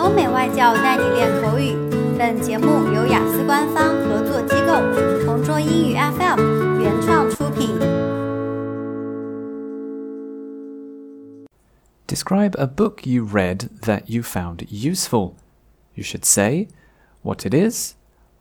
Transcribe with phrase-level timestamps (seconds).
[0.00, 1.74] 欧美外教带你练口语。
[2.18, 7.78] 本节目由雅思官方合作机构同桌英语 FM 原创出品。
[12.06, 15.34] Describe a book you read that you found useful.
[15.94, 16.68] You should say
[17.22, 17.94] what it is,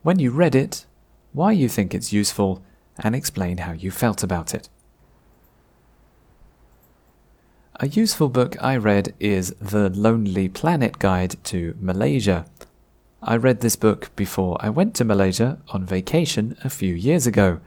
[0.04, 0.86] when you read it,
[1.34, 2.60] why you think it's useful,
[2.98, 4.70] and explain how you felt about it.
[7.83, 12.45] A useful book I read is The Lonely Planet Guide to Malaysia.
[13.23, 17.59] I read this book before I went to Malaysia on vacation a few years ago.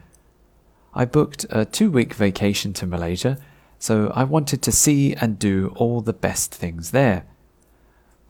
[0.94, 3.38] I booked a two week vacation to Malaysia,
[3.80, 7.24] so I wanted to see and do all the best things there.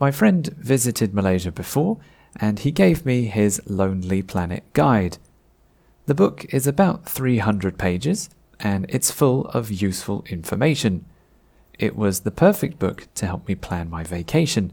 [0.00, 1.98] My friend visited Malaysia before,
[2.41, 5.19] and he gave me his Lonely Planet guide.
[6.06, 11.05] The book is about 300 pages, and it's full of useful information.
[11.78, 14.73] It was the perfect book to help me plan my vacation.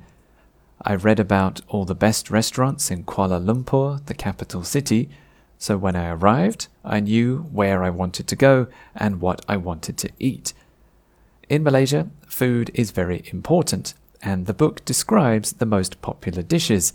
[0.82, 5.10] I read about all the best restaurants in Kuala Lumpur, the capital city,
[5.58, 9.98] so when I arrived, I knew where I wanted to go and what I wanted
[9.99, 10.54] to eat.
[11.49, 13.93] In Malaysia, food is very important,
[14.24, 16.93] and the book describes the most popular dishes.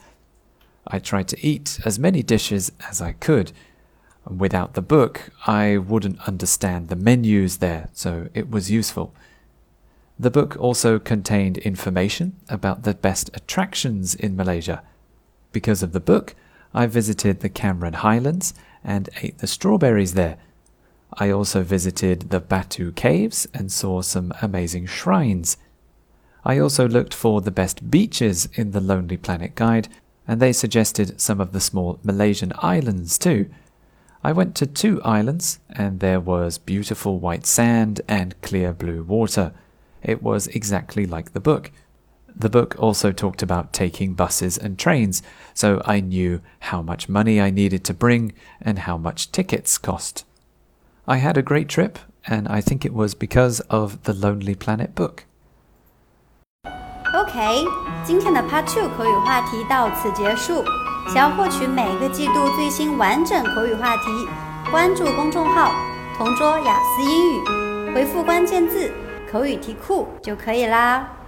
[0.87, 3.53] I tried to eat as many dishes as I could.
[4.25, 9.15] Without the book, I wouldn't understand the menus there, so it was useful.
[10.19, 14.83] The book also contained information about the best attractions in Malaysia.
[15.53, 16.35] Because of the book,
[16.73, 20.39] I visited the Cameron Highlands and ate the strawberries there.
[21.13, 25.59] I also visited the Batu Caves and saw some amazing shrines.
[26.45, 29.89] I also looked for the best beaches in the Lonely Planet Guide,
[30.27, 33.51] and they suggested some of the small Malaysian islands too.
[34.25, 39.53] I went to two islands, and there was beautiful white sand and clear blue water.
[40.06, 41.72] It was exactly like the book.
[42.34, 45.22] The book also talked about taking buses and trains,
[45.54, 46.40] so I knew
[46.72, 48.32] how much money I needed to bring
[48.62, 50.24] and how much tickets cost.
[51.06, 54.96] I had a great trip, and I think it was because of the Lonely Planet
[54.96, 55.26] book.
[57.14, 57.66] OK，
[58.06, 60.64] 今天的 Part Two 口语话题到此结束。
[61.08, 64.04] 想要获取每个季度最新完整口语话题，
[64.72, 65.74] 关注公众号“
[66.18, 68.90] 同桌雅思英语”，回复关键字。
[69.31, 71.26] 口语题库就可以啦。